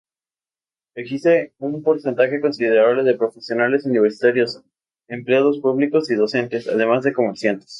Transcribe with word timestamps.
Existen 0.95 1.53
un 1.59 1.83
porcentaje 1.83 2.41
considerable 2.41 3.03
de 3.03 3.15
profesionales 3.19 3.85
universitarios, 3.85 4.63
empleados 5.07 5.59
públicos 5.59 6.09
y 6.09 6.15
docentes, 6.15 6.67
además 6.67 7.03
de 7.03 7.13
comerciantes. 7.13 7.69